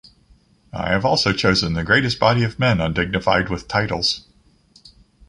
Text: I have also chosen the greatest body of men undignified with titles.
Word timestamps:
I 0.73 0.89
have 0.89 1.05
also 1.05 1.31
chosen 1.31 1.73
the 1.73 1.83
greatest 1.83 2.17
body 2.17 2.41
of 2.43 2.57
men 2.57 2.81
undignified 2.81 3.49
with 3.49 3.67
titles. 3.67 4.25